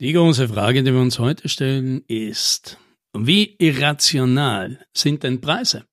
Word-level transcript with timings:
Die 0.00 0.14
große 0.14 0.48
Frage, 0.48 0.82
die 0.82 0.94
wir 0.94 1.00
uns 1.02 1.18
heute 1.18 1.50
stellen, 1.50 2.02
ist, 2.08 2.78
wie 3.12 3.54
irrational 3.58 4.78
sind 4.94 5.24
denn 5.24 5.42
Preise? 5.42 5.84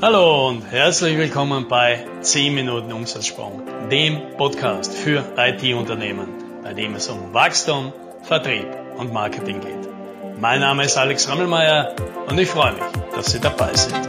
Hallo 0.00 0.48
und 0.48 0.62
herzlich 0.62 1.18
willkommen 1.18 1.68
bei 1.68 2.06
10 2.22 2.54
Minuten 2.54 2.90
Umsatzsprung, 2.90 3.64
dem 3.90 4.18
Podcast 4.38 4.94
für 4.94 5.22
IT-Unternehmen, 5.36 6.26
bei 6.62 6.72
dem 6.72 6.94
es 6.94 7.06
um 7.10 7.34
Wachstum, 7.34 7.92
Vertrieb 8.22 8.66
und 8.96 9.12
Marketing 9.12 9.60
geht. 9.60 10.40
Mein 10.40 10.60
Name 10.60 10.86
ist 10.86 10.96
Alex 10.96 11.28
Rammelmeier 11.28 11.94
und 12.30 12.38
ich 12.38 12.48
freue 12.48 12.72
mich, 12.72 12.82
dass 13.14 13.30
Sie 13.30 13.40
dabei 13.40 13.74
sind. 13.74 14.08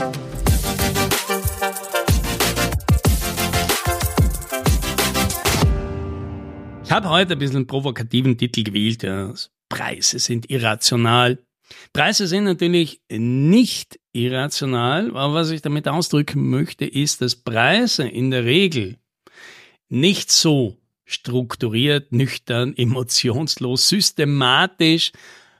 Habe 6.93 7.09
heute 7.09 7.33
ein 7.33 7.39
bisschen 7.39 7.57
einen 7.57 7.67
provokativen 7.67 8.37
Titel 8.37 8.63
gewählt. 8.63 9.03
Ja. 9.03 9.33
Preise 9.67 10.19
sind 10.19 10.49
irrational. 10.49 11.43
Preise 11.91 12.27
sind 12.27 12.43
natürlich 12.43 13.01
nicht 13.09 13.99
irrational, 14.11 15.09
aber 15.17 15.33
was 15.33 15.49
ich 15.49 15.61
damit 15.61 15.87
ausdrücken 15.87 16.49
möchte, 16.49 16.85
ist, 16.85 17.21
dass 17.21 17.35
Preise 17.35 18.07
in 18.07 18.29
der 18.29 18.45
Regel 18.45 18.97
nicht 19.89 20.31
so 20.31 20.77
strukturiert, 21.05 22.11
nüchtern, 22.11 22.73
emotionslos, 22.77 23.89
systematisch 23.89 25.11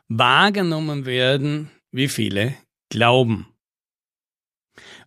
wahrgenommen 0.08 1.06
werden, 1.06 1.72
wie 1.92 2.10
viele 2.10 2.54
glauben. 2.90 3.48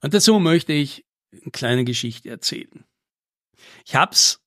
Und 0.01 0.15
dazu 0.15 0.41
möchte 0.41 0.73
ich 0.73 1.05
eine 1.33 1.53
kleine 1.53 1.85
Geschichte 1.85 2.31
erzählen. 2.31 2.85
Ich 3.85 3.95
habe 3.95 4.13
es 4.13 4.41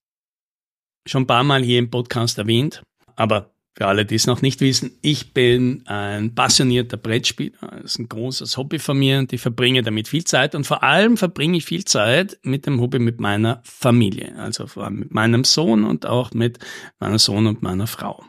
schon 1.05 1.23
ein 1.23 1.27
paar 1.27 1.44
Mal 1.44 1.63
hier 1.63 1.80
im 1.80 1.89
Podcast 1.89 2.38
erwähnt, 2.38 2.84
aber 3.16 3.52
für 3.80 3.88
alle, 3.88 4.05
die 4.05 4.16
es 4.16 4.27
noch 4.27 4.41
nicht 4.41 4.59
wissen, 4.59 4.91
ich 5.02 5.34
bin 5.34 5.88
ein 5.88 6.35
passionierter 6.35 6.98
Brettspieler. 6.98 7.59
Das 7.62 7.91
ist 7.91 8.00
ein 8.00 8.09
großes 8.09 8.58
Hobby 8.58 8.78
von 8.78 9.00
mir 9.00 9.19
und 9.19 9.31
ich 9.31 9.39
verbringe 9.39 9.83
damit 9.83 10.09
viel 10.09 10.25
Zeit 10.25 10.53
und 10.53 10.67
vor 10.67 10.83
allem 10.83 11.16
verbringe 11.16 11.58
ich 11.58 11.66
viel 11.66 11.86
Zeit 11.86 12.38
mit 12.44 12.66
dem 12.66 12.81
Hobby 12.81 13.00
mit 13.00 13.22
meiner 13.22 13.61
Familie, 13.64 14.36
also 14.36 14.67
vor 14.67 14.83
allem 14.83 15.00
mit 15.00 15.11
meinem 15.14 15.45
Sohn 15.45 15.86
und 15.86 16.06
auch 16.06 16.33
mit 16.33 16.59
meiner 17.00 17.19
Sohn 17.19 17.47
und 17.47 17.61
meiner 17.61 17.88
Frau. 17.88 18.25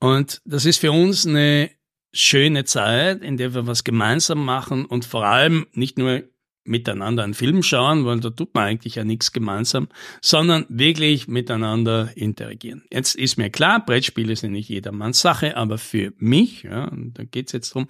Und 0.00 0.40
das 0.46 0.64
ist 0.64 0.78
für 0.78 0.92
uns 0.92 1.26
eine 1.26 1.70
schöne 2.14 2.64
Zeit, 2.64 3.22
in 3.22 3.36
der 3.36 3.54
wir 3.54 3.66
was 3.66 3.84
gemeinsam 3.84 4.42
machen 4.42 4.86
und 4.86 5.04
vor 5.04 5.26
allem 5.26 5.66
nicht 5.72 5.98
nur 5.98 6.22
miteinander 6.68 7.24
einen 7.24 7.34
Film 7.34 7.62
schauen, 7.62 8.04
weil 8.04 8.20
da 8.20 8.30
tut 8.30 8.54
man 8.54 8.64
eigentlich 8.64 8.96
ja 8.96 9.04
nichts 9.04 9.32
gemeinsam, 9.32 9.88
sondern 10.20 10.66
wirklich 10.68 11.28
miteinander 11.28 12.10
interagieren. 12.16 12.84
Jetzt 12.92 13.14
ist 13.14 13.36
mir 13.36 13.50
klar, 13.50 13.84
Brettspiele 13.84 14.36
sind 14.36 14.52
nicht 14.52 14.68
jedermanns 14.68 15.20
Sache, 15.20 15.56
aber 15.56 15.78
für 15.78 16.12
mich, 16.18 16.62
ja, 16.62 16.90
da 16.92 17.24
geht's 17.24 17.52
jetzt 17.52 17.74
drum, 17.74 17.86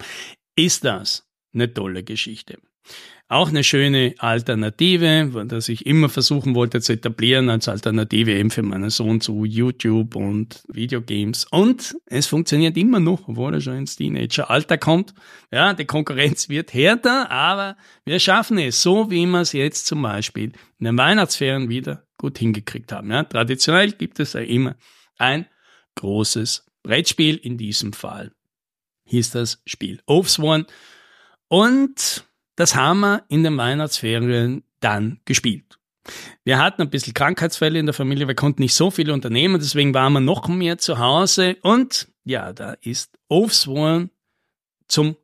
ist 0.55 0.83
das 0.83 1.27
eine 1.53 1.73
tolle 1.73 2.03
Geschichte. 2.03 2.59
Auch 3.29 3.49
eine 3.49 3.65
schöne 3.65 4.15
Alternative, 4.19 5.45
dass 5.47 5.67
ich 5.67 5.85
immer 5.85 6.07
versuchen 6.07 6.55
wollte 6.55 6.79
zu 6.79 6.93
etablieren 6.93 7.49
als 7.49 7.67
Alternative 7.67 8.31
eben 8.31 8.49
für 8.51 8.63
meinen 8.63 8.89
Sohn 8.89 9.19
zu 9.19 9.43
YouTube 9.43 10.15
und 10.15 10.63
Videogames. 10.69 11.43
Und 11.43 11.97
es 12.05 12.27
funktioniert 12.27 12.77
immer 12.77 13.01
noch, 13.01 13.27
obwohl 13.27 13.55
er 13.55 13.59
schon 13.59 13.79
ins 13.79 13.97
Teenageralter 13.97 14.77
kommt. 14.77 15.13
Ja, 15.51 15.73
die 15.73 15.83
Konkurrenz 15.83 16.47
wird 16.47 16.73
härter, 16.73 17.29
aber 17.29 17.75
wir 18.05 18.19
schaffen 18.21 18.59
es, 18.59 18.81
so 18.81 19.11
wie 19.11 19.25
wir 19.25 19.41
es 19.41 19.51
jetzt 19.51 19.87
zum 19.87 20.03
Beispiel 20.03 20.53
in 20.79 20.85
den 20.85 20.97
Weihnachtsferien 20.97 21.67
wieder 21.67 22.05
gut 22.17 22.37
hingekriegt 22.37 22.93
haben. 22.93 23.11
Ja, 23.11 23.23
traditionell 23.23 23.91
gibt 23.91 24.21
es 24.21 24.33
ja 24.33 24.39
immer 24.39 24.77
ein 25.17 25.47
großes 25.95 26.65
Brettspiel. 26.81 27.35
In 27.35 27.57
diesem 27.57 27.91
Fall 27.91 28.31
hieß 29.03 29.31
das 29.31 29.61
Spiel 29.65 29.99
Oathsworn. 30.05 30.65
Und 31.49 32.23
das 32.57 32.75
haben 32.75 32.99
wir 32.99 33.23
in 33.29 33.43
den 33.43 33.55
Weihnachtsferien 33.55 34.63
dann 34.81 35.21
gespielt. 35.23 35.79
Wir 36.43 36.57
hatten 36.57 36.81
ein 36.81 36.89
bisschen 36.89 37.13
Krankheitsfälle 37.13 37.79
in 37.79 37.85
der 37.85 37.93
Familie, 37.93 38.27
wir 38.27 38.35
konnten 38.35 38.61
nicht 38.61 38.73
so 38.73 38.91
viel 38.91 39.11
unternehmen, 39.11 39.59
deswegen 39.59 39.93
waren 39.93 40.13
wir 40.13 40.19
noch 40.19 40.47
mehr 40.47 40.77
zu 40.77 40.99
Hause 40.99 41.57
und 41.61 42.07
ja, 42.25 42.51
da 42.51 42.73
ist 42.81 43.17
Oathsworn 43.29 44.09
zum 44.87 45.15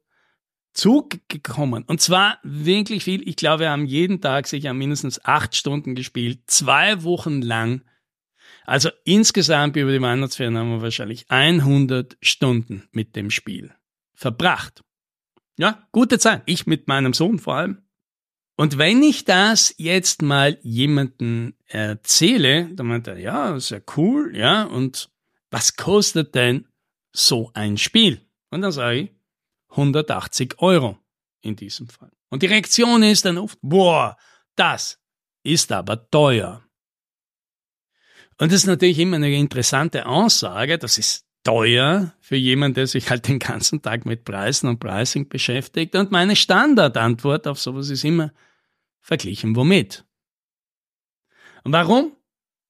Zug 0.74 1.20
gekommen. 1.28 1.84
Und 1.88 2.02
zwar 2.02 2.40
wirklich 2.44 3.04
viel. 3.04 3.28
Ich 3.28 3.36
glaube, 3.36 3.62
wir 3.62 3.70
haben 3.70 3.86
jeden 3.86 4.22
Tag 4.22 4.48
sicher 4.48 4.74
mindestens 4.74 5.24
acht 5.24 5.56
Stunden 5.56 5.96
gespielt, 5.96 6.40
zwei 6.48 7.04
Wochen 7.04 7.42
lang. 7.42 7.84
Also 8.66 8.90
insgesamt 9.06 9.76
über 9.76 9.92
die 9.92 10.02
Weihnachtsferien 10.02 10.58
haben 10.58 10.72
wir 10.72 10.82
wahrscheinlich 10.82 11.26
100 11.30 12.18
Stunden 12.22 12.88
mit 12.92 13.16
dem 13.16 13.30
Spiel 13.30 13.72
verbracht. 14.14 14.84
Ja, 15.58 15.88
gute 15.92 16.20
Zeit. 16.20 16.44
Ich 16.46 16.66
mit 16.66 16.88
meinem 16.88 17.14
Sohn 17.14 17.40
vor 17.40 17.56
allem. 17.56 17.84
Und 18.56 18.78
wenn 18.78 19.02
ich 19.02 19.26
das 19.26 19.74
jetzt 19.78 20.22
mal 20.22 20.60
jemanden 20.62 21.56
erzähle, 21.66 22.70
dann 22.74 22.88
meint 22.88 23.08
er, 23.08 23.18
ja, 23.18 23.56
ist 23.56 23.72
ja 23.72 23.80
cool, 23.98 24.36
ja, 24.36 24.64
und 24.64 25.10
was 25.50 25.76
kostet 25.76 26.36
denn 26.36 26.68
so 27.12 27.52
ein 27.54 27.78
Spiel? 27.78 28.22
Und 28.52 28.62
dann 28.62 28.72
sage 28.72 28.98
ich, 29.00 29.12
180 29.70 30.60
Euro 30.60 31.00
in 31.42 31.56
diesem 31.56 31.88
Fall. 31.88 32.12
Und 32.30 32.44
die 32.44 32.48
Reaktion 32.48 33.02
ist 33.04 33.26
dann 33.26 33.40
oft, 33.40 33.58
boah, 33.62 34.18
das 34.56 35.00
ist 35.44 35.72
aber 35.72 36.10
teuer. 36.10 36.64
Und 38.40 38.52
das 38.52 38.62
ist 38.62 38.68
natürlich 38.68 39.00
immer 39.00 39.18
eine 39.18 39.34
interessante 39.36 40.06
Aussage, 40.06 40.78
das 40.78 40.98
ist 40.98 41.26
teuer 41.44 42.14
für 42.22 42.36
jemanden, 42.36 42.76
der 42.76 42.88
sich 42.88 43.10
halt 43.10 43.28
den 43.28 43.40
ganzen 43.40 43.82
Tag 43.82 44.06
mit 44.06 44.24
Preisen 44.24 44.70
und 44.70 44.80
Pricing 44.80 45.28
beschäftigt. 45.28 45.96
Und 45.96 46.12
meine 46.12 46.36
Standardantwort 46.36 47.48
auf 47.48 47.60
sowas 47.60 47.90
ist 47.90 48.04
immer 48.04 48.32
verglichen 49.02 49.56
womit. 49.56 50.06
Und 51.64 51.74
warum 51.74 52.14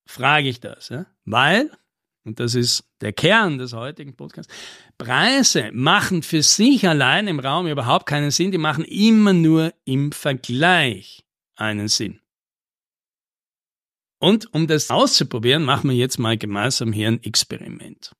frage 0.06 0.50
ich 0.50 0.60
das? 0.60 0.90
Ja? 0.90 1.06
Weil, 1.26 1.72
und 2.24 2.40
das 2.40 2.56
ist 2.56 2.86
der 3.02 3.14
Kern 3.14 3.58
des 3.58 3.74
heutigen 3.74 4.16
Podcasts, 4.16 4.54
Preise 4.98 5.70
machen 5.74 6.24
für 6.24 6.42
sich 6.42 6.88
allein 6.88 7.28
im 7.28 7.40
Raum 7.40 7.68
überhaupt 7.68 8.06
keinen 8.06 8.32
Sinn, 8.32 8.52
die 8.52 8.58
machen 8.58 8.86
immer 8.86 9.34
nur 9.34 9.74
im 9.86 10.12
Vergleich 10.12 11.24
einen 11.56 11.88
Sinn. 11.88 12.20
Und 14.20 14.54
um 14.54 14.68
das 14.68 14.90
auszuprobieren, 14.90 15.64
machen 15.64 15.90
wir 15.90 15.98
jetzt 15.98 16.18
mal 16.18 16.38
gemeinsam 16.38 16.94
hier 16.94 17.10
ein 17.10 17.22
Experiment. 17.24 18.16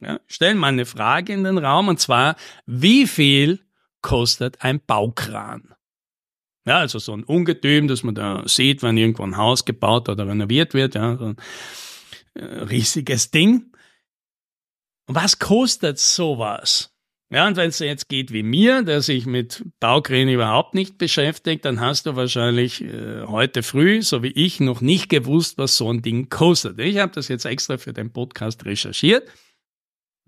Ja, 0.00 0.20
stellen 0.26 0.58
mal 0.58 0.68
eine 0.68 0.86
Frage 0.86 1.32
in 1.32 1.44
den 1.44 1.58
Raum 1.58 1.88
und 1.88 1.98
zwar, 1.98 2.36
wie 2.66 3.06
viel 3.06 3.60
kostet 4.00 4.62
ein 4.62 4.80
Baukran? 4.84 5.74
Ja, 6.66 6.78
also 6.78 6.98
so 6.98 7.14
ein 7.14 7.24
Ungetüm, 7.24 7.88
das 7.88 8.04
man 8.04 8.14
da 8.14 8.42
sieht, 8.46 8.82
wenn 8.82 8.96
irgendwo 8.96 9.24
ein 9.24 9.36
Haus 9.36 9.64
gebaut 9.64 10.08
oder 10.08 10.28
renoviert 10.28 10.74
wird, 10.74 10.94
ja, 10.94 11.16
so 11.16 11.24
ein 11.24 11.36
äh, 12.34 12.44
riesiges 12.44 13.30
Ding. 13.30 13.72
Und 15.06 15.14
was 15.14 15.38
kostet 15.38 15.98
sowas? 15.98 16.94
Ja, 17.30 17.46
und 17.46 17.56
wenn 17.56 17.68
es 17.68 17.78
jetzt 17.78 18.08
geht 18.08 18.32
wie 18.32 18.42
mir, 18.42 18.82
der 18.82 19.02
sich 19.02 19.26
mit 19.26 19.64
Baukränen 19.80 20.32
überhaupt 20.32 20.74
nicht 20.74 20.96
beschäftigt, 20.96 21.64
dann 21.64 21.80
hast 21.80 22.06
du 22.06 22.16
wahrscheinlich 22.16 22.82
äh, 22.82 23.24
heute 23.24 23.62
früh, 23.62 24.00
so 24.02 24.22
wie 24.22 24.32
ich, 24.32 24.60
noch 24.60 24.80
nicht 24.80 25.08
gewusst, 25.08 25.58
was 25.58 25.76
so 25.76 25.92
ein 25.92 26.02
Ding 26.02 26.28
kostet. 26.28 26.78
Ich 26.78 26.98
habe 26.98 27.12
das 27.12 27.28
jetzt 27.28 27.46
extra 27.46 27.78
für 27.78 27.92
den 27.92 28.12
Podcast 28.12 28.64
recherchiert 28.64 29.28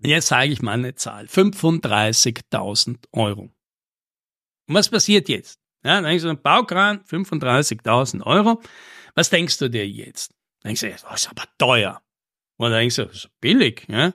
Jetzt 0.03 0.27
sage 0.27 0.51
ich 0.51 0.61
mal 0.61 0.73
eine 0.73 0.95
Zahl. 0.95 1.25
35.000 1.25 2.97
Euro. 3.11 3.51
Und 4.67 4.75
was 4.75 4.89
passiert 4.89 5.29
jetzt? 5.29 5.59
Ja, 5.83 5.95
dann 5.95 6.05
denkst 6.05 6.23
du, 6.23 6.35
Baukran, 6.35 7.03
35.000 7.03 8.23
Euro. 8.23 8.61
Was 9.15 9.29
denkst 9.29 9.57
du 9.59 9.69
dir 9.69 9.87
jetzt? 9.87 10.33
Denkst 10.63 10.81
du, 10.81 10.89
das 10.89 11.03
ist 11.03 11.29
aber 11.29 11.43
teuer. 11.57 12.01
Oder 12.57 12.77
denkst 12.77 12.95
du, 12.95 13.05
das 13.05 13.15
ist 13.15 13.29
billig, 13.41 13.85
ja? 13.87 14.13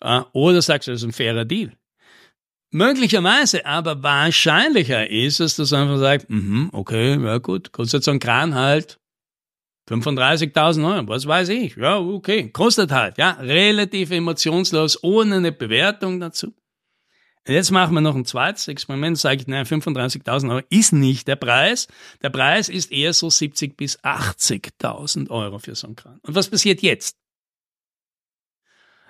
Ah, 0.00 0.26
oder 0.32 0.60
sagst 0.60 0.88
du, 0.88 0.92
das 0.92 1.02
ist 1.02 1.08
ein 1.08 1.12
fairer 1.12 1.44
Deal. 1.44 1.72
Möglicherweise, 2.70 3.64
aber 3.64 4.02
wahrscheinlicher 4.02 5.08
ist 5.08 5.38
es, 5.38 5.56
dass 5.56 5.70
du 5.70 5.76
einfach 5.76 5.98
sagst, 5.98 6.28
mhm, 6.28 6.70
okay, 6.72 7.22
ja 7.22 7.38
gut, 7.38 7.70
kostet 7.70 8.02
so 8.02 8.10
ein 8.10 8.18
Kran 8.18 8.54
halt 8.54 8.98
35.000 9.88 10.94
Euro, 10.94 11.08
was 11.08 11.26
weiß 11.26 11.48
ich. 11.50 11.76
Ja, 11.76 11.98
okay, 11.98 12.50
kostet 12.50 12.90
halt, 12.90 13.18
ja, 13.18 13.32
relativ 13.32 14.10
emotionslos, 14.10 15.02
ohne 15.02 15.36
eine 15.36 15.52
Bewertung 15.52 16.20
dazu. 16.20 16.54
Jetzt 17.46 17.70
machen 17.70 17.92
wir 17.92 18.00
noch 18.00 18.14
ein 18.14 18.24
zweites 18.24 18.68
Experiment, 18.68 19.18
sage 19.18 19.42
ich, 19.42 19.46
nein, 19.46 19.66
35.000 19.66 20.50
Euro 20.50 20.64
ist 20.70 20.94
nicht 20.94 21.28
der 21.28 21.36
Preis. 21.36 21.88
Der 22.22 22.30
Preis 22.30 22.70
ist 22.70 22.90
eher 22.90 23.12
so 23.12 23.26
70.000 23.26 23.76
bis 23.76 24.00
80.000 24.00 25.28
Euro 25.28 25.58
für 25.58 25.74
so 25.74 25.88
einen 25.88 25.96
Kran. 25.96 26.18
Und 26.22 26.34
was 26.34 26.48
passiert 26.48 26.80
jetzt? 26.80 27.18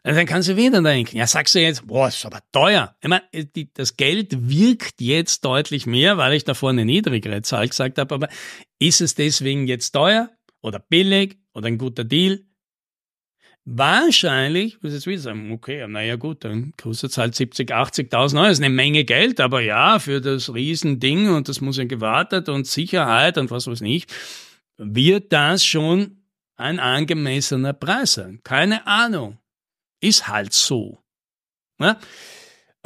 Und 0.03 0.17
dann 0.17 0.27
kannst 0.27 0.49
du 0.49 0.57
wieder 0.57 0.83
denken, 0.83 1.17
ja, 1.17 1.27
sagst 1.27 1.55
du 1.55 1.61
jetzt, 1.61 1.87
boah, 1.87 2.09
ist 2.09 2.27
aber 2.27 2.41
teuer. 2.53 2.95
Ich 3.01 3.09
meine, 3.09 3.23
das 3.75 3.97
Geld 3.97 4.51
wirkt 4.51 5.01
jetzt 5.01 5.45
deutlich 5.45 5.87
mehr, 5.87 6.19
weil 6.19 6.35
ich 6.35 6.45
davor 6.45 6.71
eine 6.71 6.85
niedrigere 6.85 7.41
Zahl 7.41 7.69
gesagt 7.69 7.99
habe, 7.99 8.15
aber 8.15 8.29
ist 8.79 9.01
es 9.01 9.15
deswegen 9.15 9.67
jetzt 9.67 9.93
teuer? 9.93 10.29
Oder 10.65 10.79
billig 10.79 11.39
oder 11.53 11.69
ein 11.69 11.79
guter 11.79 12.05
Deal. 12.05 12.41
wahrscheinlich, 13.67 14.83
muss 14.83 14.93
jetzt 14.93 15.07
wieder 15.07 15.21
sagen, 15.21 15.51
okay, 15.51 15.87
naja 15.89 16.17
gut, 16.17 16.45
dann 16.45 16.75
kostet 16.77 17.13
es 17.13 17.19
halt 17.19 17.35
70, 17.35 17.71
80.000 17.71 18.39
Euro, 18.39 18.51
ist 18.51 18.63
eine 18.63 18.69
Menge 18.69 19.05
Geld, 19.05 19.41
aber 19.41 19.63
ja, 19.63 19.99
für 19.99 20.21
das 20.21 20.53
Riesending 20.53 21.31
und 21.31 21.49
das 21.49 21.63
muss 21.63 21.79
ja 21.79 21.85
gewartet 21.85 22.51
und 22.51 22.67
Sicherheit 22.67 23.39
und 23.39 23.51
was 23.51 23.67
weiß 23.67 23.81
ich, 23.83 24.07
wird 24.77 25.33
das 25.33 25.65
schon 25.65 26.25
ein 26.57 26.79
angemessener 26.79 27.73
Preis 27.73 28.15
sein. 28.15 28.41
Keine 28.43 28.87
Ahnung. 28.87 29.39
Ist 30.01 30.29
halt 30.29 30.53
so. 30.53 30.99
Ja? 31.79 31.99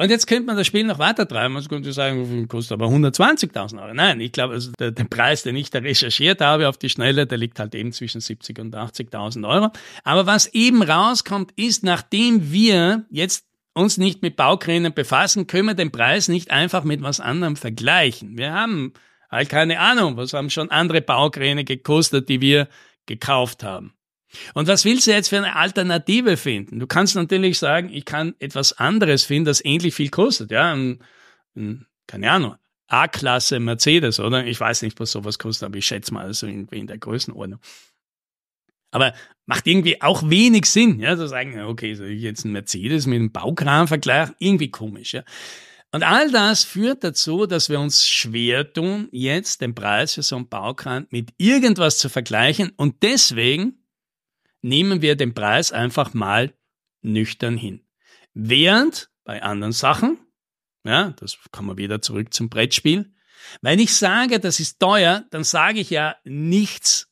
Und 0.01 0.09
jetzt 0.09 0.27
könnte 0.27 0.45
man 0.45 0.55
das 0.55 0.65
Spiel 0.65 0.85
noch 0.85 0.97
weiter 0.97 1.27
treiben. 1.27 1.53
Man 1.53 1.67
könnte 1.67 1.91
sagen, 1.91 2.47
kostet 2.47 2.71
aber 2.71 2.87
120.000 2.87 3.83
Euro. 3.83 3.93
Nein, 3.93 4.21
ich 4.21 4.31
glaube, 4.31 4.53
also 4.53 4.71
der, 4.79 4.91
der, 4.91 5.03
Preis, 5.03 5.43
den 5.43 5.57
ich 5.57 5.71
da 5.71 5.79
recherchiert 5.79 6.39
habe 6.39 6.69
auf 6.69 6.77
die 6.77 6.89
Schnelle, 6.89 7.27
der 7.27 7.37
liegt 7.37 7.59
halt 7.59 7.75
eben 7.75 7.91
zwischen 7.91 8.21
70 8.21 8.59
und 8.59 8.75
80.000 8.75 9.45
Euro. 9.45 9.71
Aber 10.05 10.25
was 10.25 10.47
eben 10.53 10.81
rauskommt, 10.83 11.51
ist, 11.57 11.83
nachdem 11.83 12.49
wir 12.49 13.05
jetzt 13.09 13.45
uns 13.73 13.97
nicht 13.97 14.21
mit 14.21 14.37
Baukränen 14.37 14.93
befassen, 14.93 15.47
können 15.47 15.67
wir 15.67 15.73
den 15.73 15.91
Preis 15.91 16.29
nicht 16.29 16.49
einfach 16.49 16.85
mit 16.85 17.01
was 17.01 17.19
anderem 17.19 17.57
vergleichen. 17.57 18.37
Wir 18.37 18.53
haben 18.53 18.93
halt 19.29 19.49
keine 19.49 19.81
Ahnung, 19.81 20.15
was 20.15 20.31
haben 20.31 20.49
schon 20.49 20.71
andere 20.71 21.01
Baukräne 21.01 21.65
gekostet, 21.65 22.29
die 22.29 22.39
wir 22.39 22.69
gekauft 23.05 23.63
haben. 23.63 23.93
Und 24.53 24.67
was 24.67 24.85
willst 24.85 25.07
du 25.07 25.11
jetzt 25.11 25.29
für 25.29 25.37
eine 25.37 25.55
Alternative 25.55 26.37
finden? 26.37 26.79
Du 26.79 26.87
kannst 26.87 27.15
natürlich 27.15 27.57
sagen, 27.57 27.89
ich 27.91 28.05
kann 28.05 28.35
etwas 28.39 28.73
anderes 28.73 29.23
finden, 29.23 29.45
das 29.45 29.63
ähnlich 29.63 29.95
viel 29.95 30.09
kostet. 30.09 30.51
Ja, 30.51 30.73
ein, 30.73 31.03
ein, 31.55 31.87
keine 32.07 32.31
Ahnung, 32.31 32.55
A-Klasse 32.87 33.59
Mercedes, 33.59 34.19
oder? 34.19 34.45
Ich 34.45 34.59
weiß 34.59 34.81
nicht, 34.81 34.99
was 34.99 35.11
sowas 35.11 35.39
kostet, 35.39 35.65
aber 35.67 35.77
ich 35.77 35.85
schätze 35.85 36.13
mal, 36.13 36.25
also 36.25 36.47
irgendwie 36.47 36.79
in 36.79 36.87
der 36.87 36.97
Größenordnung. 36.97 37.59
Aber 38.91 39.13
macht 39.45 39.67
irgendwie 39.67 40.01
auch 40.01 40.27
wenig 40.29 40.65
Sinn, 40.65 40.99
ja, 40.99 41.15
zu 41.15 41.27
sagen, 41.27 41.59
okay, 41.61 41.93
soll 41.93 42.07
ich 42.07 42.21
jetzt 42.21 42.45
ein 42.45 42.51
Mercedes 42.51 43.05
mit 43.05 43.19
einem 43.19 43.31
Baukran 43.31 43.87
vergleichen? 43.87 44.35
Irgendwie 44.39 44.71
komisch, 44.71 45.13
ja. 45.13 45.23
Und 45.91 46.03
all 46.03 46.31
das 46.31 46.63
führt 46.63 47.03
dazu, 47.03 47.47
dass 47.47 47.69
wir 47.69 47.79
uns 47.79 48.07
schwer 48.07 48.73
tun, 48.73 49.07
jetzt 49.11 49.61
den 49.61 49.73
Preis 49.73 50.13
für 50.13 50.21
so 50.21 50.35
einen 50.35 50.47
Baukran 50.47 51.07
mit 51.09 51.31
irgendwas 51.37 51.97
zu 51.97 52.09
vergleichen 52.09 52.71
und 52.77 53.01
deswegen 53.01 53.79
nehmen 54.61 55.01
wir 55.01 55.15
den 55.15 55.33
Preis 55.33 55.71
einfach 55.71 56.13
mal 56.13 56.53
nüchtern 57.01 57.57
hin. 57.57 57.85
Während 58.33 59.09
bei 59.23 59.41
anderen 59.41 59.73
Sachen, 59.73 60.19
ja, 60.83 61.11
das 61.11 61.37
kommen 61.51 61.69
wir 61.69 61.77
wieder 61.77 62.01
zurück 62.01 62.33
zum 62.33 62.49
Brettspiel, 62.49 63.13
wenn 63.61 63.79
ich 63.79 63.93
sage, 63.93 64.39
das 64.39 64.59
ist 64.59 64.79
teuer, 64.79 65.25
dann 65.31 65.43
sage 65.43 65.79
ich 65.79 65.89
ja 65.89 66.15
nichts 66.23 67.09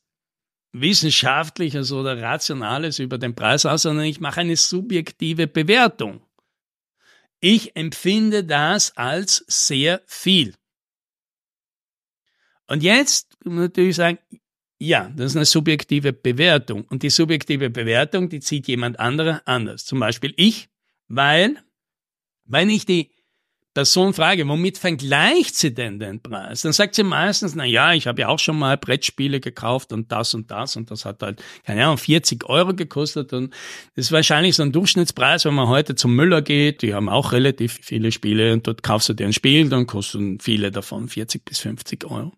Wissenschaftliches 0.72 1.92
oder 1.92 2.20
Rationales 2.20 2.98
über 2.98 3.18
den 3.18 3.34
Preis 3.34 3.64
aus, 3.66 3.82
sondern 3.82 4.04
ich 4.04 4.20
mache 4.20 4.40
eine 4.40 4.56
subjektive 4.56 5.46
Bewertung. 5.46 6.22
Ich 7.40 7.76
empfinde 7.76 8.44
das 8.44 8.96
als 8.96 9.44
sehr 9.46 10.02
viel. 10.06 10.54
Und 12.66 12.82
jetzt 12.82 13.36
natürlich 13.44 13.96
sagen, 13.96 14.18
ja, 14.78 15.10
das 15.16 15.32
ist 15.32 15.36
eine 15.36 15.44
subjektive 15.44 16.12
Bewertung. 16.12 16.84
Und 16.88 17.02
die 17.02 17.10
subjektive 17.10 17.70
Bewertung, 17.70 18.28
die 18.28 18.40
zieht 18.40 18.68
jemand 18.68 19.00
anderer 19.00 19.42
anders. 19.44 19.84
Zum 19.84 19.98
Beispiel 19.98 20.32
ich, 20.36 20.68
weil, 21.08 21.56
wenn 22.44 22.70
ich 22.70 22.86
die 22.86 23.10
Person 23.74 24.12
frage, 24.12 24.48
womit 24.48 24.76
vergleicht 24.78 25.54
sie 25.54 25.72
denn 25.72 26.00
den 26.00 26.20
Preis? 26.20 26.62
Dann 26.62 26.72
sagt 26.72 26.96
sie 26.96 27.04
meistens, 27.04 27.54
na 27.54 27.64
ja, 27.64 27.92
ich 27.92 28.06
habe 28.08 28.22
ja 28.22 28.28
auch 28.28 28.38
schon 28.38 28.58
mal 28.58 28.76
Brettspiele 28.76 29.40
gekauft 29.40 29.92
und 29.92 30.10
das 30.10 30.34
und 30.34 30.50
das 30.50 30.74
und 30.74 30.90
das 30.90 31.04
hat 31.04 31.22
halt, 31.22 31.42
keine 31.64 31.84
Ahnung, 31.84 31.98
40 31.98 32.48
Euro 32.48 32.74
gekostet 32.74 33.32
und 33.32 33.54
das 33.94 34.06
ist 34.06 34.12
wahrscheinlich 34.12 34.56
so 34.56 34.64
ein 34.64 34.72
Durchschnittspreis, 34.72 35.44
wenn 35.44 35.54
man 35.54 35.68
heute 35.68 35.94
zum 35.94 36.16
Müller 36.16 36.42
geht, 36.42 36.82
die 36.82 36.92
haben 36.92 37.08
auch 37.08 37.30
relativ 37.30 37.78
viele 37.80 38.10
Spiele 38.10 38.52
und 38.52 38.66
dort 38.66 38.82
kaufst 38.82 39.10
du 39.10 39.14
dir 39.14 39.26
ein 39.26 39.32
Spiel, 39.32 39.68
dann 39.68 39.86
kosten 39.86 40.40
viele 40.40 40.72
davon 40.72 41.08
40 41.08 41.44
bis 41.44 41.60
50 41.60 42.04
Euro. 42.06 42.32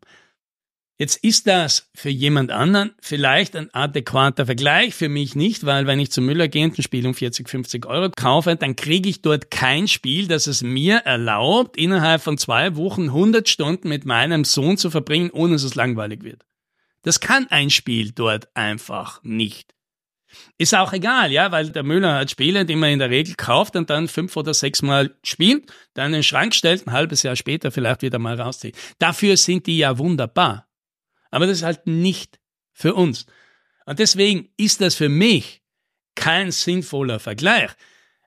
Jetzt 1.01 1.25
ist 1.25 1.47
das 1.47 1.89
für 1.95 2.11
jemand 2.11 2.51
anderen 2.51 2.91
vielleicht 3.01 3.57
ein 3.57 3.73
adäquater 3.73 4.45
Vergleich, 4.45 4.95
für 4.95 5.09
mich 5.09 5.35
nicht, 5.35 5.65
weil 5.65 5.87
wenn 5.87 5.99
ich 5.99 6.13
zum 6.13 6.29
und 6.29 6.39
ein 6.39 6.83
Spiel 6.83 7.07
um 7.07 7.15
40, 7.15 7.49
50 7.49 7.87
Euro 7.87 8.11
kaufe, 8.15 8.55
dann 8.55 8.77
kriege 8.77 9.09
ich 9.09 9.23
dort 9.23 9.51
kein 9.51 9.89
Spiel, 9.89 10.29
das 10.29 10.47
es 10.47 10.63
mir 10.63 10.97
erlaubt, 10.99 11.79
innerhalb 11.79 12.21
von 12.21 12.37
zwei 12.37 12.77
Wochen 12.77 13.05
100 13.05 13.49
Stunden 13.49 13.89
mit 13.89 14.05
meinem 14.05 14.45
Sohn 14.45 14.77
zu 14.77 14.91
verbringen, 14.91 15.31
ohne 15.31 15.55
dass 15.55 15.63
es 15.63 15.75
langweilig 15.75 16.23
wird. 16.23 16.45
Das 17.01 17.21
kann 17.21 17.47
ein 17.49 17.71
Spiel 17.71 18.13
dort 18.13 18.55
einfach 18.55 19.23
nicht. 19.23 19.75
Ist 20.59 20.75
auch 20.75 20.93
egal, 20.93 21.33
ja, 21.33 21.51
weil 21.51 21.71
der 21.71 21.83
Müller 21.83 22.17
hat 22.17 22.31
Spiele, 22.31 22.67
die 22.67 22.77
man 22.77 22.91
in 22.91 22.99
der 22.99 23.09
Regel 23.09 23.37
kauft 23.37 23.75
und 23.75 23.89
dann 23.89 24.07
fünf 24.07 24.37
oder 24.37 24.53
sechs 24.53 24.83
Mal 24.83 25.17
spielt, 25.23 25.73
dann 25.95 26.09
in 26.09 26.13
den 26.13 26.23
Schrank 26.25 26.55
stellt, 26.55 26.87
ein 26.87 26.93
halbes 26.93 27.23
Jahr 27.23 27.37
später 27.37 27.71
vielleicht 27.71 28.03
wieder 28.03 28.19
mal 28.19 28.39
rauszieht. 28.39 28.77
Dafür 28.99 29.39
sind 29.39 29.67
die 29.67 29.79
ja 29.79 29.97
wunderbar. 29.97 30.67
Aber 31.31 31.47
das 31.47 31.59
ist 31.59 31.65
halt 31.65 31.87
nicht 31.87 32.41
für 32.73 32.95
uns. 32.95 33.27
Und 33.87 33.99
deswegen 33.99 34.49
ist 34.57 34.81
das 34.81 34.95
für 34.95 35.09
mich 35.09 35.63
kein 36.15 36.51
sinnvoller 36.51 37.19
Vergleich. 37.19 37.71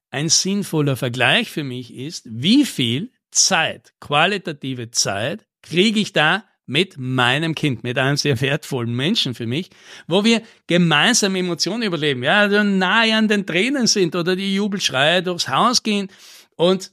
Ein 0.09 0.29
sinnvoller 0.29 0.95
Vergleich 0.95 1.49
für 1.49 1.63
mich 1.63 1.93
ist, 1.93 2.27
wie 2.29 2.65
viel 2.65 3.11
Zeit, 3.31 3.93
qualitative 3.99 4.91
Zeit, 4.91 5.45
kriege 5.61 5.99
ich 5.99 6.13
da 6.13 6.45
mit 6.65 6.97
meinem 6.97 7.55
Kind, 7.55 7.83
mit 7.83 7.97
einem 7.97 8.15
sehr 8.15 8.39
wertvollen 8.39 8.95
Menschen 8.95 9.33
für 9.33 9.47
mich, 9.47 9.69
wo 10.07 10.23
wir 10.23 10.41
gemeinsam 10.67 11.35
Emotionen 11.35 11.83
überleben, 11.83 12.23
ja, 12.23 12.47
nahe 12.63 13.15
an 13.15 13.27
den 13.27 13.45
Tränen 13.45 13.87
sind 13.87 14.15
oder 14.15 14.35
die 14.35 14.55
Jubelschreie 14.55 15.23
durchs 15.23 15.49
Haus 15.49 15.83
gehen 15.83 16.09
und 16.55 16.91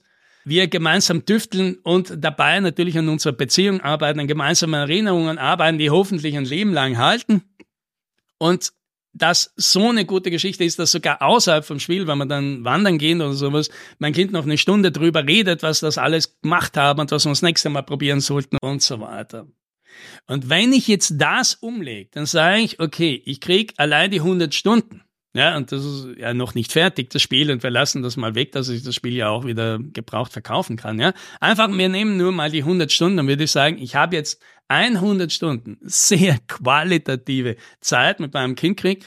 wir 0.50 0.68
gemeinsam 0.68 1.24
tüfteln 1.24 1.78
und 1.82 2.12
dabei 2.18 2.60
natürlich 2.60 2.98
an 2.98 3.08
unserer 3.08 3.32
Beziehung 3.32 3.80
arbeiten, 3.80 4.20
an 4.20 4.26
gemeinsamen 4.26 4.74
Erinnerungen 4.74 5.38
arbeiten, 5.38 5.78
die 5.78 5.88
hoffentlich 5.88 6.36
ein 6.36 6.44
Leben 6.44 6.74
lang 6.74 6.98
halten. 6.98 7.42
Und 8.38 8.72
dass 9.12 9.52
so 9.56 9.88
eine 9.88 10.04
gute 10.04 10.30
Geschichte 10.30 10.64
ist, 10.64 10.78
dass 10.78 10.92
sogar 10.92 11.22
außerhalb 11.22 11.64
vom 11.64 11.80
Spiel, 11.80 12.06
wenn 12.06 12.18
man 12.18 12.28
dann 12.28 12.64
wandern 12.64 12.98
gehen 12.98 13.20
oder 13.20 13.32
sowas, 13.32 13.70
mein 13.98 14.12
Kind 14.12 14.32
noch 14.32 14.44
eine 14.44 14.58
Stunde 14.58 14.92
drüber 14.92 15.26
redet, 15.26 15.62
was 15.62 15.80
das 15.80 15.98
alles 15.98 16.40
gemacht 16.40 16.76
haben 16.76 17.00
und 17.00 17.10
was 17.10 17.24
wir 17.24 17.30
das 17.30 17.42
nächste 17.42 17.70
Mal 17.70 17.82
probieren 17.82 18.20
sollten 18.20 18.58
und 18.62 18.82
so 18.82 19.00
weiter. 19.00 19.46
Und 20.26 20.48
wenn 20.48 20.72
ich 20.72 20.86
jetzt 20.86 21.14
das 21.18 21.54
umlege, 21.54 22.10
dann 22.12 22.26
sage 22.26 22.60
ich, 22.60 22.80
okay, 22.80 23.20
ich 23.24 23.40
krieg 23.40 23.74
allein 23.76 24.10
die 24.10 24.20
100 24.20 24.54
Stunden. 24.54 25.02
Ja, 25.32 25.56
und 25.56 25.70
das 25.70 25.84
ist 25.84 26.18
ja 26.18 26.34
noch 26.34 26.54
nicht 26.54 26.72
fertig, 26.72 27.10
das 27.10 27.22
Spiel, 27.22 27.52
und 27.52 27.62
wir 27.62 27.70
lassen 27.70 28.02
das 28.02 28.16
mal 28.16 28.34
weg, 28.34 28.50
dass 28.50 28.68
ich 28.68 28.82
das 28.82 28.96
Spiel 28.96 29.14
ja 29.14 29.28
auch 29.28 29.44
wieder 29.44 29.78
gebraucht 29.78 30.32
verkaufen 30.32 30.76
kann. 30.76 30.98
Ja, 30.98 31.12
einfach, 31.38 31.70
wir 31.70 31.88
nehmen 31.88 32.16
nur 32.16 32.32
mal 32.32 32.50
die 32.50 32.62
100 32.62 32.90
Stunden, 32.90 33.18
dann 33.18 33.28
würde 33.28 33.44
ich 33.44 33.52
sagen, 33.52 33.78
ich 33.78 33.94
habe 33.94 34.16
jetzt 34.16 34.42
100 34.66 35.32
Stunden 35.32 35.78
sehr 35.82 36.38
qualitative 36.48 37.56
Zeit 37.80 38.18
mit 38.18 38.34
meinem 38.34 38.56
Kind 38.56 38.76
krieg 38.76 39.04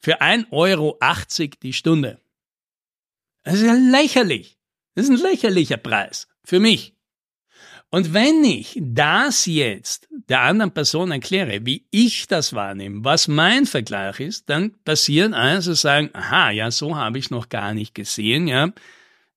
für 0.00 0.20
1,80 0.20 0.50
Euro 0.50 0.98
die 1.62 1.72
Stunde. 1.72 2.20
Das 3.44 3.54
ist 3.54 3.62
ja 3.62 3.74
lächerlich. 3.74 4.58
Das 4.94 5.08
ist 5.08 5.10
ein 5.10 5.30
lächerlicher 5.30 5.76
Preis 5.76 6.26
für 6.44 6.58
mich. 6.58 6.96
Und 7.94 8.14
wenn 8.14 8.42
ich 8.42 8.78
das 8.80 9.44
jetzt 9.44 10.08
der 10.10 10.40
anderen 10.40 10.72
Person 10.72 11.10
erkläre, 11.10 11.66
wie 11.66 11.86
ich 11.90 12.26
das 12.26 12.54
wahrnehme, 12.54 13.04
was 13.04 13.28
mein 13.28 13.66
Vergleich 13.66 14.18
ist, 14.18 14.48
dann 14.48 14.72
passieren 14.82 15.34
also 15.34 15.74
sagen, 15.74 16.08
aha, 16.14 16.50
ja, 16.52 16.70
so 16.70 16.96
habe 16.96 17.18
ich 17.18 17.30
noch 17.30 17.50
gar 17.50 17.74
nicht 17.74 17.94
gesehen, 17.94 18.48
ja. 18.48 18.72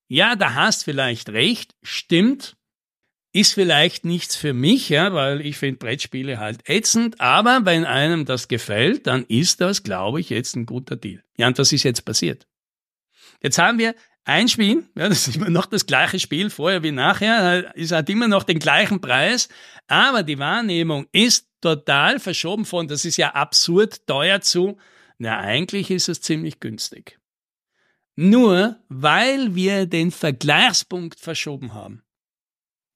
Ja, 0.07 0.37
da 0.37 0.53
hast 0.53 0.85
vielleicht 0.85 1.29
recht, 1.29 1.75
stimmt, 1.83 2.55
ist 3.33 3.53
vielleicht 3.53 4.05
nichts 4.05 4.37
für 4.37 4.53
mich, 4.53 4.87
ja, 4.87 5.13
weil 5.13 5.45
ich 5.45 5.57
finde 5.57 5.79
Brettspiele 5.79 6.39
halt 6.39 6.61
ätzend, 6.69 7.19
aber 7.19 7.65
wenn 7.65 7.83
einem 7.83 8.23
das 8.23 8.47
gefällt, 8.47 9.05
dann 9.05 9.25
ist 9.25 9.59
das, 9.59 9.83
glaube 9.83 10.21
ich, 10.21 10.29
jetzt 10.29 10.55
ein 10.55 10.65
guter 10.65 10.95
Deal. 10.95 11.21
Ja, 11.35 11.47
und 11.47 11.57
was 11.57 11.73
ist 11.73 11.83
jetzt 11.83 12.05
passiert? 12.05 12.47
Jetzt 13.43 13.57
haben 13.57 13.79
wir 13.79 13.95
ein 14.25 14.47
Spiel, 14.47 14.83
ja, 14.95 15.07
das 15.07 15.27
ist 15.27 15.35
immer 15.35 15.51
noch 15.51 15.67
das 15.67 15.85
gleiche 15.85 16.19
Spiel, 16.19 16.49
vorher 16.49 16.83
wie 16.83 16.91
nachher, 16.91 17.75
ist 17.75 17.91
halt 17.91 18.09
immer 18.09 18.27
noch 18.27 18.43
den 18.43 18.59
gleichen 18.59 18.99
Preis, 18.99 19.47
aber 19.87 20.23
die 20.23 20.39
Wahrnehmung 20.39 21.07
ist 21.11 21.47
total 21.61 22.19
verschoben 22.19 22.65
von, 22.65 22.87
das 22.87 23.05
ist 23.05 23.17
ja 23.17 23.29
absurd 23.35 24.05
teuer 24.07 24.41
zu, 24.41 24.77
na 25.19 25.39
eigentlich 25.39 25.91
ist 25.91 26.09
es 26.09 26.21
ziemlich 26.21 26.59
günstig. 26.59 27.19
Nur 28.15 28.77
weil 28.89 29.53
wir 29.53 29.85
den 29.85 30.09
Vergleichspunkt 30.11 31.19
verschoben 31.19 31.73
haben. 31.73 32.01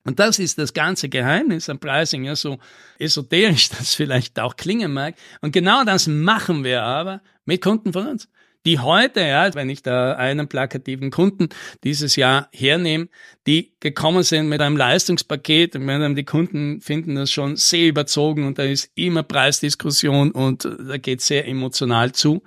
Und 0.05 0.17
das 0.19 0.39
ist 0.39 0.57
das 0.57 0.73
ganze 0.73 1.09
Geheimnis 1.09 1.69
am 1.69 1.79
Pricing, 1.79 2.23
ja, 2.23 2.35
so 2.35 2.57
esoterisch 2.97 3.69
das 3.77 3.93
vielleicht 3.93 4.39
auch 4.39 4.55
klingen 4.55 4.93
mag. 4.93 5.15
Und 5.41 5.51
genau 5.51 5.83
das 5.83 6.07
machen 6.07 6.63
wir 6.63 6.81
aber 6.81 7.21
mit 7.45 7.61
Kunden 7.61 7.93
von 7.93 8.07
uns 8.07 8.27
die 8.65 8.79
heute, 8.79 9.21
ja, 9.21 9.53
wenn 9.55 9.69
ich 9.69 9.81
da 9.81 10.13
einen 10.15 10.47
plakativen 10.47 11.11
Kunden 11.11 11.49
dieses 11.83 12.15
Jahr 12.15 12.49
hernehme, 12.53 13.07
die 13.47 13.73
gekommen 13.79 14.23
sind 14.23 14.49
mit 14.49 14.61
einem 14.61 14.77
Leistungspaket 14.77 15.75
und 15.75 15.87
wenn 15.87 16.15
die 16.15 16.25
Kunden 16.25 16.81
finden 16.81 17.15
das 17.15 17.31
schon 17.31 17.55
sehr 17.55 17.87
überzogen 17.87 18.45
und 18.45 18.59
da 18.59 18.63
ist 18.63 18.91
immer 18.95 19.23
Preisdiskussion 19.23 20.31
und 20.31 20.65
da 20.65 20.97
geht 20.97 21.21
sehr 21.21 21.47
emotional 21.47 22.11
zu. 22.11 22.43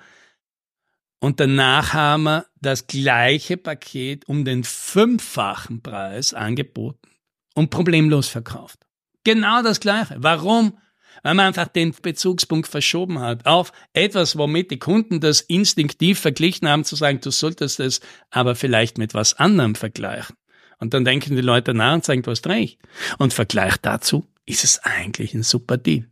Und 1.21 1.39
danach 1.39 1.93
haben 1.93 2.25
wir 2.25 2.47
das 2.61 2.89
gleiche 2.89 3.57
Paket 3.57 4.29
um 4.29 4.45
den 4.45 4.65
fünffachen 4.65 5.81
Preis 5.81 6.35
angeboten 6.35 7.09
und 7.55 7.71
problemlos 7.71 8.29
verkauft. 8.29 8.81
Genau 9.25 9.63
das 9.63 9.79
gleiche. 9.79 10.17
Warum? 10.19 10.79
Weil 11.23 11.35
man 11.35 11.47
einfach 11.47 11.69
den 11.69 11.93
Bezugspunkt 11.93 12.67
verschoben 12.69 13.21
hat 13.21 13.47
auf 13.47 13.73
etwas, 13.93 14.37
womit 14.37 14.71
die 14.71 14.79
Kunden 14.79 15.21
das 15.21 15.41
instinktiv 15.41 16.19
verglichen 16.19 16.69
haben, 16.69 16.85
zu 16.85 16.97
sagen, 16.97 17.21
du 17.21 17.31
solltest 17.31 17.81
es 17.81 18.01
aber 18.31 18.57
vielleicht 18.57 18.99
mit 18.99 19.15
was 19.15 19.35
anderem 19.35 19.75
vergleichen. 19.75 20.37
Und 20.79 20.95
dann 20.95 21.05
denken 21.05 21.37
die 21.37 21.43
Leute 21.43 21.75
nach 21.75 21.95
und 21.95 22.05
sagen, 22.05 22.23
du 22.23 22.33
hast 22.33 22.47
recht. 22.49 22.81
Und 23.19 23.33
Vergleich 23.33 23.77
dazu 23.77 24.27
ist 24.47 24.65
es 24.65 24.81
eigentlich 24.81 25.33
ein 25.33 25.45
super 25.45 25.77
Deal. 25.77 26.09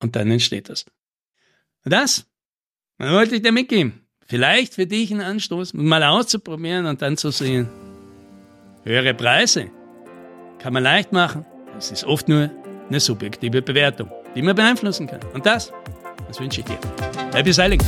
Und 0.00 0.16
dann 0.16 0.30
entsteht 0.30 0.70
das. 0.70 0.86
Das, 1.84 2.26
das 2.96 3.12
wollte 3.12 3.36
ich 3.36 3.42
dir 3.42 3.52
mitgeben. 3.52 4.06
Vielleicht 4.26 4.74
für 4.74 4.86
dich 4.86 5.10
ein 5.10 5.20
Anstoß, 5.20 5.74
mal 5.74 6.02
auszuprobieren 6.02 6.86
und 6.86 7.02
dann 7.02 7.16
zu 7.16 7.30
sehen. 7.30 7.68
Höhere 8.84 9.14
Preise 9.14 9.70
kann 10.58 10.72
man 10.72 10.82
leicht 10.82 11.12
machen. 11.12 11.44
Es 11.76 11.90
ist 11.90 12.04
oft 12.04 12.28
nur 12.28 12.50
eine 12.88 13.00
subjektive 13.00 13.62
Bewertung, 13.62 14.10
die 14.34 14.42
man 14.42 14.54
beeinflussen 14.54 15.06
kann. 15.06 15.20
Und 15.34 15.46
das, 15.46 15.72
das 16.26 16.40
wünsche 16.40 16.60
ich 16.60 16.66
dir. 16.66 16.78
Happy 17.32 17.52
Sailing! 17.52 17.80